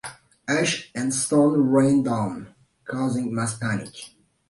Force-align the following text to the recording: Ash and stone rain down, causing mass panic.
Ash 0.47 0.89
and 0.95 1.13
stone 1.13 1.69
rain 1.69 2.01
down, 2.01 2.55
causing 2.85 3.35
mass 3.35 3.55
panic. 3.59 4.15